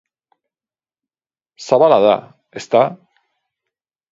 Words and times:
Zabala 1.67 1.99
da, 2.07 2.17
ezta? 2.63 2.85